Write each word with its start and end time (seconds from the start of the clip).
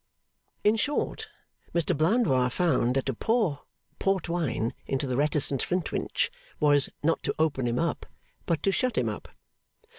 In 0.63 0.77
short, 0.77 1.27
Mr 1.75 1.95
Blandois 1.95 2.49
found 2.49 2.95
that 2.95 3.05
to 3.05 3.13
pour 3.13 3.65
port 3.99 4.27
wine 4.27 4.73
into 4.87 5.05
the 5.05 5.15
reticent 5.15 5.61
Flintwinch 5.61 6.31
was, 6.59 6.89
not 7.03 7.21
to 7.21 7.35
open 7.37 7.67
him 7.67 7.77
but 8.47 8.63
to 8.63 8.71
shut 8.71 8.97
him 8.97 9.09
up. 9.09 9.27